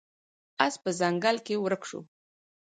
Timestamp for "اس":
0.65-0.75